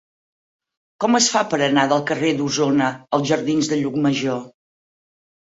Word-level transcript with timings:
Com 1.03 1.17
es 1.19 1.27
fa 1.33 1.43
per 1.51 1.59
anar 1.65 1.83
del 1.91 2.01
carrer 2.13 2.31
d'Osona 2.39 2.89
als 3.19 3.29
jardins 3.33 3.71
de 3.75 3.79
Llucmajor? 3.83 4.43